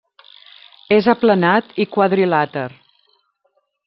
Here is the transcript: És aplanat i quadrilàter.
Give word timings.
És 0.95 1.09
aplanat 1.11 1.69
i 1.85 1.87
quadrilàter. 1.97 2.65